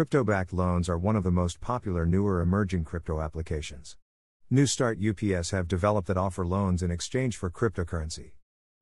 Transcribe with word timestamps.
Crypto 0.00 0.24
backed 0.24 0.54
loans 0.54 0.88
are 0.88 0.96
one 0.96 1.14
of 1.14 1.24
the 1.24 1.30
most 1.30 1.60
popular 1.60 2.06
newer 2.06 2.40
emerging 2.40 2.84
crypto 2.84 3.20
applications. 3.20 3.98
New 4.48 4.64
Start 4.64 4.98
UPS 4.98 5.50
have 5.50 5.68
developed 5.68 6.08
that 6.08 6.16
offer 6.16 6.46
loans 6.46 6.82
in 6.82 6.90
exchange 6.90 7.36
for 7.36 7.50
cryptocurrency. 7.50 8.30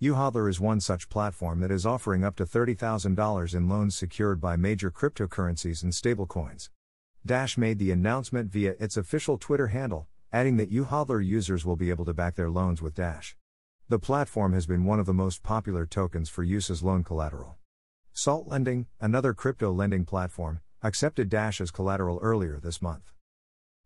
YouHodler 0.00 0.48
is 0.48 0.60
one 0.60 0.78
such 0.78 1.08
platform 1.08 1.58
that 1.58 1.72
is 1.72 1.84
offering 1.84 2.22
up 2.22 2.36
to 2.36 2.44
$30,000 2.44 3.54
in 3.56 3.68
loans 3.68 3.96
secured 3.96 4.40
by 4.40 4.54
major 4.54 4.88
cryptocurrencies 4.88 5.82
and 5.82 5.92
stablecoins. 5.92 6.70
Dash 7.26 7.58
made 7.58 7.80
the 7.80 7.90
announcement 7.90 8.52
via 8.52 8.76
its 8.78 8.96
official 8.96 9.36
Twitter 9.36 9.66
handle, 9.66 10.06
adding 10.32 10.58
that 10.58 10.70
YouHodler 10.70 11.26
users 11.26 11.66
will 11.66 11.74
be 11.74 11.90
able 11.90 12.04
to 12.04 12.14
back 12.14 12.36
their 12.36 12.50
loans 12.50 12.80
with 12.80 12.94
Dash. 12.94 13.34
The 13.88 13.98
platform 13.98 14.52
has 14.52 14.68
been 14.68 14.84
one 14.84 15.00
of 15.00 15.06
the 15.06 15.12
most 15.12 15.42
popular 15.42 15.86
tokens 15.86 16.28
for 16.28 16.44
use 16.44 16.70
as 16.70 16.84
loan 16.84 17.02
collateral. 17.02 17.56
Salt 18.12 18.46
Lending, 18.46 18.86
another 19.00 19.34
crypto 19.34 19.72
lending 19.72 20.04
platform, 20.04 20.60
accepted 20.82 21.28
Dash 21.28 21.60
as 21.60 21.70
collateral 21.70 22.18
earlier 22.22 22.58
this 22.58 22.80
month. 22.80 23.12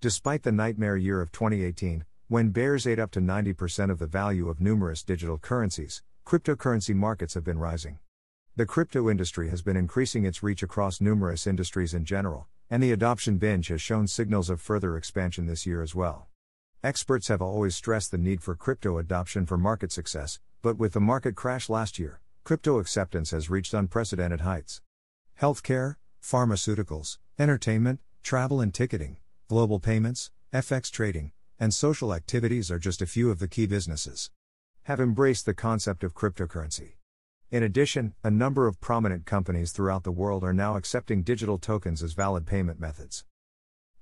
Despite 0.00 0.42
the 0.42 0.52
nightmare 0.52 0.96
year 0.96 1.20
of 1.20 1.32
2018, 1.32 2.04
when 2.28 2.50
bears 2.50 2.86
ate 2.86 2.98
up 2.98 3.10
to 3.10 3.20
90% 3.20 3.90
of 3.90 3.98
the 3.98 4.06
value 4.06 4.48
of 4.48 4.60
numerous 4.60 5.02
digital 5.02 5.38
currencies, 5.38 6.02
cryptocurrency 6.24 6.94
markets 6.94 7.34
have 7.34 7.44
been 7.44 7.58
rising. 7.58 7.98
The 8.56 8.66
crypto 8.66 9.10
industry 9.10 9.50
has 9.50 9.62
been 9.62 9.76
increasing 9.76 10.24
its 10.24 10.42
reach 10.42 10.62
across 10.62 11.00
numerous 11.00 11.46
industries 11.46 11.94
in 11.94 12.04
general, 12.04 12.46
and 12.70 12.82
the 12.82 12.92
adoption 12.92 13.38
binge 13.38 13.68
has 13.68 13.80
shown 13.82 14.06
signals 14.06 14.50
of 14.50 14.60
further 14.60 14.96
expansion 14.96 15.46
this 15.46 15.66
year 15.66 15.82
as 15.82 15.94
well. 15.94 16.28
Experts 16.82 17.28
have 17.28 17.42
always 17.42 17.76
stressed 17.76 18.10
the 18.10 18.18
need 18.18 18.42
for 18.42 18.54
crypto 18.54 18.98
adoption 18.98 19.46
for 19.46 19.56
market 19.56 19.92
success, 19.92 20.40
but 20.62 20.78
with 20.78 20.92
the 20.92 21.00
market 21.00 21.34
crash 21.34 21.68
last 21.68 21.98
year, 21.98 22.20
crypto 22.44 22.78
acceptance 22.78 23.30
has 23.30 23.50
reached 23.50 23.74
unprecedented 23.74 24.40
heights. 24.40 24.80
Healthcare, 25.40 25.96
pharmaceuticals, 26.22 27.18
entertainment, 27.38 28.00
travel 28.22 28.60
and 28.60 28.74
ticketing, 28.74 29.18
global 29.48 29.78
payments, 29.78 30.30
FX 30.52 30.90
trading, 30.90 31.32
and 31.58 31.72
social 31.72 32.14
activities 32.14 32.70
are 32.70 32.78
just 32.78 33.02
a 33.02 33.06
few 33.06 33.30
of 33.30 33.38
the 33.38 33.48
key 33.48 33.66
businesses. 33.66 34.30
Have 34.84 35.00
embraced 35.00 35.46
the 35.46 35.54
concept 35.54 36.04
of 36.04 36.14
cryptocurrency. 36.14 36.92
In 37.50 37.62
addition, 37.62 38.14
a 38.22 38.30
number 38.30 38.66
of 38.66 38.80
prominent 38.80 39.24
companies 39.24 39.72
throughout 39.72 40.04
the 40.04 40.12
world 40.12 40.44
are 40.44 40.52
now 40.52 40.76
accepting 40.76 41.22
digital 41.22 41.58
tokens 41.58 42.02
as 42.02 42.12
valid 42.12 42.46
payment 42.46 42.78
methods. 42.78 43.24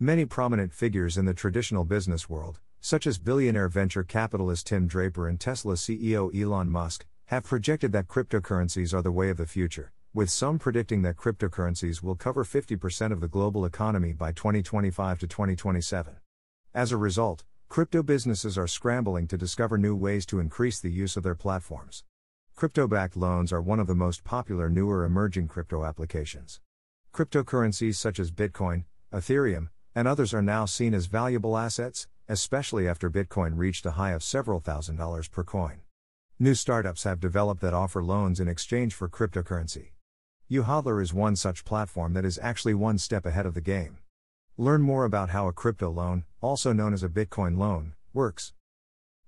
Many 0.00 0.24
prominent 0.24 0.72
figures 0.72 1.16
in 1.16 1.24
the 1.24 1.34
traditional 1.34 1.84
business 1.84 2.28
world, 2.28 2.60
such 2.80 3.06
as 3.06 3.18
billionaire 3.18 3.68
venture 3.68 4.04
capitalist 4.04 4.66
Tim 4.66 4.86
Draper 4.86 5.28
and 5.28 5.38
Tesla 5.38 5.74
CEO 5.74 6.34
Elon 6.34 6.70
Musk, 6.70 7.06
have 7.26 7.44
projected 7.44 7.92
that 7.92 8.08
cryptocurrencies 8.08 8.92
are 8.92 9.02
the 9.02 9.12
way 9.12 9.30
of 9.30 9.36
the 9.36 9.46
future, 9.46 9.92
with 10.14 10.30
some 10.30 10.60
predicting 10.60 11.02
that 11.02 11.16
cryptocurrencies 11.16 12.00
will 12.00 12.14
cover 12.14 12.44
50% 12.44 13.10
of 13.10 13.20
the 13.20 13.26
global 13.26 13.64
economy 13.64 14.12
by 14.12 14.30
2025 14.30 15.18
to 15.18 15.26
2027. 15.26 16.14
As 16.72 16.92
a 16.92 16.96
result, 16.96 17.42
crypto 17.68 18.00
businesses 18.00 18.56
are 18.56 18.68
scrambling 18.68 19.26
to 19.26 19.36
discover 19.36 19.76
new 19.76 19.96
ways 19.96 20.24
to 20.26 20.38
increase 20.38 20.78
the 20.78 20.92
use 20.92 21.16
of 21.16 21.24
their 21.24 21.34
platforms. 21.34 22.04
Crypto 22.54 22.86
backed 22.86 23.16
loans 23.16 23.52
are 23.52 23.60
one 23.60 23.80
of 23.80 23.88
the 23.88 23.96
most 23.96 24.22
popular 24.22 24.70
newer 24.70 25.04
emerging 25.04 25.48
crypto 25.48 25.84
applications. 25.84 26.60
Cryptocurrencies 27.12 27.96
such 27.96 28.20
as 28.20 28.30
Bitcoin, 28.30 28.84
Ethereum, 29.12 29.70
and 29.96 30.06
others 30.06 30.32
are 30.32 30.42
now 30.42 30.64
seen 30.64 30.94
as 30.94 31.06
valuable 31.06 31.58
assets, 31.58 32.06
especially 32.28 32.86
after 32.86 33.10
Bitcoin 33.10 33.54
reached 33.56 33.84
a 33.84 33.92
high 33.92 34.12
of 34.12 34.22
several 34.22 34.60
thousand 34.60 34.94
dollars 34.94 35.26
per 35.26 35.42
coin. 35.42 35.80
New 36.38 36.54
startups 36.54 37.02
have 37.02 37.18
developed 37.18 37.60
that 37.62 37.74
offer 37.74 38.00
loans 38.00 38.38
in 38.38 38.46
exchange 38.46 38.94
for 38.94 39.08
cryptocurrency. 39.08 39.93
YouHodler 40.50 41.00
is 41.00 41.14
one 41.14 41.36
such 41.36 41.64
platform 41.64 42.12
that 42.12 42.24
is 42.26 42.38
actually 42.42 42.74
one 42.74 42.98
step 42.98 43.24
ahead 43.24 43.46
of 43.46 43.54
the 43.54 43.62
game. 43.62 43.96
Learn 44.58 44.82
more 44.82 45.06
about 45.06 45.30
how 45.30 45.48
a 45.48 45.54
crypto 45.54 45.90
loan, 45.90 46.24
also 46.42 46.70
known 46.74 46.92
as 46.92 47.02
a 47.02 47.08
Bitcoin 47.08 47.56
loan, 47.56 47.94
works. 48.12 48.52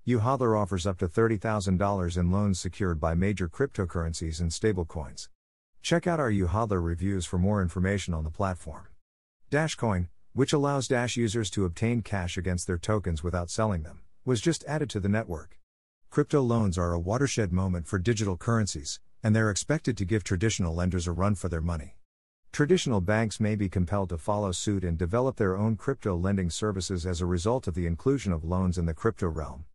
YouHodler 0.07 0.55
offers 0.55 0.85
up 0.85 0.99
to 0.99 1.07
$30,000 1.07 2.17
in 2.17 2.31
loans 2.31 2.59
secured 2.59 2.99
by 2.99 3.15
major 3.15 3.49
cryptocurrencies 3.49 4.39
and 4.39 4.51
stablecoins. 4.51 5.29
Check 5.81 6.05
out 6.05 6.19
our 6.19 6.31
YouHodler 6.31 6.83
reviews 6.83 7.25
for 7.25 7.39
more 7.39 7.63
information 7.63 8.13
on 8.13 8.23
the 8.23 8.29
platform. 8.29 8.85
Dashcoin, 9.49 10.09
which 10.33 10.53
allows 10.53 10.87
Dash 10.87 11.17
users 11.17 11.49
to 11.49 11.65
obtain 11.65 12.03
cash 12.03 12.37
against 12.37 12.67
their 12.67 12.77
tokens 12.77 13.23
without 13.23 13.49
selling 13.49 13.81
them, 13.81 14.01
was 14.23 14.39
just 14.39 14.63
added 14.65 14.89
to 14.91 14.99
the 14.99 15.09
network. 15.09 15.57
Crypto 16.11 16.41
loans 16.41 16.77
are 16.77 16.93
a 16.93 16.99
watershed 16.99 17.51
moment 17.51 17.87
for 17.87 17.97
digital 17.97 18.37
currencies, 18.37 18.99
and 19.23 19.35
they're 19.35 19.49
expected 19.49 19.97
to 19.97 20.05
give 20.05 20.23
traditional 20.23 20.73
lenders 20.73 21.07
a 21.07 21.11
run 21.11 21.35
for 21.35 21.49
their 21.49 21.61
money. 21.61 21.97
Traditional 22.51 23.01
banks 23.01 23.39
may 23.39 23.55
be 23.55 23.69
compelled 23.69 24.09
to 24.09 24.17
follow 24.17 24.51
suit 24.51 24.83
and 24.83 24.97
develop 24.97 25.35
their 25.35 25.57
own 25.57 25.75
crypto 25.75 26.15
lending 26.15 26.49
services 26.49 27.05
as 27.05 27.21
a 27.21 27.25
result 27.25 27.67
of 27.67 27.75
the 27.75 27.85
inclusion 27.85 28.33
of 28.33 28.43
loans 28.43 28.77
in 28.77 28.85
the 28.85 28.93
crypto 28.93 29.27
realm. 29.27 29.65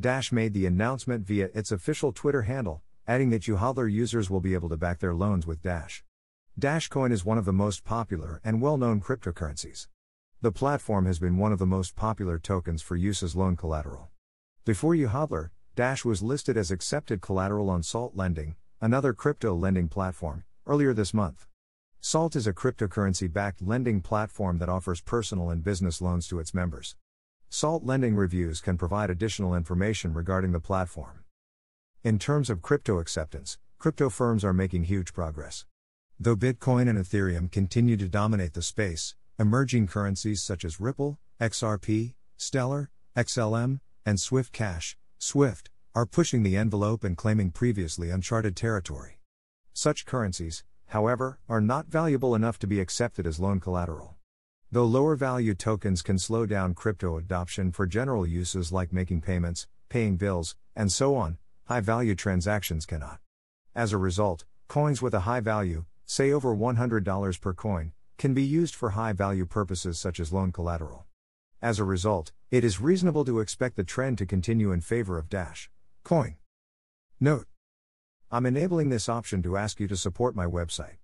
Dash 0.00 0.30
made 0.32 0.54
the 0.54 0.64
announcement 0.64 1.26
via 1.26 1.50
its 1.54 1.72
official 1.72 2.12
Twitter 2.12 2.42
handle, 2.42 2.82
adding 3.06 3.30
that 3.30 3.42
YouHodler 3.42 3.90
users 3.90 4.30
will 4.30 4.40
be 4.40 4.54
able 4.54 4.68
to 4.68 4.76
back 4.76 5.00
their 5.00 5.14
loans 5.14 5.46
with 5.46 5.62
Dash. 5.62 6.04
Dashcoin 6.58 7.12
is 7.12 7.24
one 7.24 7.38
of 7.38 7.44
the 7.44 7.52
most 7.52 7.84
popular 7.84 8.40
and 8.44 8.60
well 8.60 8.76
known 8.76 9.00
cryptocurrencies. 9.00 9.88
The 10.40 10.52
platform 10.52 11.06
has 11.06 11.18
been 11.18 11.36
one 11.36 11.52
of 11.52 11.58
the 11.58 11.66
most 11.66 11.96
popular 11.96 12.38
tokens 12.38 12.80
for 12.80 12.96
use 12.96 13.22
as 13.22 13.34
loan 13.34 13.56
collateral. 13.56 14.08
Before 14.64 14.94
YouHodler, 14.94 15.50
Dash 15.78 16.04
was 16.04 16.24
listed 16.24 16.56
as 16.56 16.72
accepted 16.72 17.20
collateral 17.20 17.70
on 17.70 17.84
Salt 17.84 18.16
Lending, 18.16 18.56
another 18.80 19.12
crypto 19.12 19.54
lending 19.54 19.86
platform, 19.86 20.42
earlier 20.66 20.92
this 20.92 21.14
month. 21.14 21.46
Salt 22.00 22.34
is 22.34 22.48
a 22.48 22.52
cryptocurrency 22.52 23.32
backed 23.32 23.62
lending 23.62 24.00
platform 24.00 24.58
that 24.58 24.68
offers 24.68 25.00
personal 25.00 25.50
and 25.50 25.62
business 25.62 26.02
loans 26.02 26.26
to 26.26 26.40
its 26.40 26.52
members. 26.52 26.96
Salt 27.48 27.84
Lending 27.84 28.16
Reviews 28.16 28.60
can 28.60 28.76
provide 28.76 29.08
additional 29.08 29.54
information 29.54 30.12
regarding 30.12 30.50
the 30.50 30.58
platform. 30.58 31.22
In 32.02 32.18
terms 32.18 32.50
of 32.50 32.60
crypto 32.60 32.98
acceptance, 32.98 33.56
crypto 33.78 34.10
firms 34.10 34.44
are 34.44 34.52
making 34.52 34.82
huge 34.82 35.12
progress. 35.12 35.64
Though 36.18 36.34
Bitcoin 36.34 36.88
and 36.88 36.98
Ethereum 36.98 37.52
continue 37.52 37.96
to 37.98 38.08
dominate 38.08 38.54
the 38.54 38.62
space, 38.62 39.14
emerging 39.38 39.86
currencies 39.86 40.42
such 40.42 40.64
as 40.64 40.80
Ripple, 40.80 41.20
XRP, 41.40 42.14
Stellar, 42.36 42.90
XLM, 43.16 43.78
and 44.04 44.18
Swift 44.18 44.52
Cash 44.52 44.96
Swift, 45.20 45.68
are 45.96 46.06
pushing 46.06 46.44
the 46.44 46.56
envelope 46.56 47.02
and 47.02 47.16
claiming 47.16 47.50
previously 47.50 48.08
uncharted 48.08 48.54
territory. 48.54 49.18
Such 49.72 50.06
currencies, 50.06 50.62
however, 50.86 51.40
are 51.48 51.60
not 51.60 51.88
valuable 51.88 52.36
enough 52.36 52.56
to 52.60 52.68
be 52.68 52.78
accepted 52.78 53.26
as 53.26 53.40
loan 53.40 53.58
collateral. 53.58 54.14
Though 54.70 54.84
lower 54.84 55.16
value 55.16 55.56
tokens 55.56 56.02
can 56.02 56.20
slow 56.20 56.46
down 56.46 56.74
crypto 56.74 57.16
adoption 57.16 57.72
for 57.72 57.84
general 57.84 58.28
uses 58.28 58.70
like 58.70 58.92
making 58.92 59.22
payments, 59.22 59.66
paying 59.88 60.16
bills, 60.18 60.54
and 60.76 60.92
so 60.92 61.16
on, 61.16 61.38
high 61.64 61.80
value 61.80 62.14
transactions 62.14 62.86
cannot. 62.86 63.18
As 63.74 63.92
a 63.92 63.98
result, 63.98 64.44
coins 64.68 65.02
with 65.02 65.14
a 65.14 65.20
high 65.20 65.40
value, 65.40 65.84
say 66.06 66.30
over 66.30 66.54
$100 66.54 67.40
per 67.40 67.54
coin, 67.54 67.90
can 68.18 68.34
be 68.34 68.44
used 68.44 68.74
for 68.76 68.90
high 68.90 69.14
value 69.14 69.46
purposes 69.46 69.98
such 69.98 70.20
as 70.20 70.32
loan 70.32 70.52
collateral. 70.52 71.07
As 71.60 71.80
a 71.80 71.84
result, 71.84 72.30
it 72.52 72.62
is 72.62 72.80
reasonable 72.80 73.24
to 73.24 73.40
expect 73.40 73.74
the 73.74 73.82
trend 73.82 74.16
to 74.18 74.26
continue 74.26 74.70
in 74.70 74.80
favor 74.80 75.18
of 75.18 75.28
Dash 75.28 75.68
Coin. 76.04 76.36
Note 77.18 77.48
I'm 78.30 78.46
enabling 78.46 78.90
this 78.90 79.08
option 79.08 79.42
to 79.42 79.56
ask 79.56 79.80
you 79.80 79.88
to 79.88 79.96
support 79.96 80.36
my 80.36 80.46
website. 80.46 80.98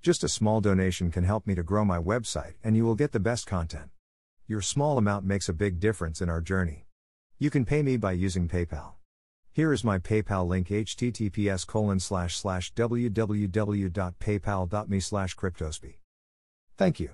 Just 0.00 0.24
a 0.24 0.28
small 0.28 0.62
donation 0.62 1.10
can 1.10 1.24
help 1.24 1.46
me 1.46 1.54
to 1.54 1.62
grow 1.62 1.84
my 1.84 1.98
website 1.98 2.54
and 2.64 2.74
you 2.74 2.86
will 2.86 2.94
get 2.94 3.12
the 3.12 3.20
best 3.20 3.46
content. 3.46 3.90
Your 4.46 4.62
small 4.62 4.96
amount 4.96 5.26
makes 5.26 5.50
a 5.50 5.52
big 5.52 5.78
difference 5.78 6.22
in 6.22 6.30
our 6.30 6.40
journey. 6.40 6.86
You 7.38 7.50
can 7.50 7.66
pay 7.66 7.82
me 7.82 7.98
by 7.98 8.12
using 8.12 8.48
PayPal. 8.48 8.92
Here 9.52 9.74
is 9.74 9.84
my 9.84 9.98
PayPal 9.98 10.48
link 10.48 10.68
https 10.68 11.66
colon 11.66 12.00
slash 12.00 12.34
slash 12.36 12.72
www.paypal.me 12.72 15.00
slash. 15.00 15.36
Thank 16.78 17.00
you. 17.00 17.10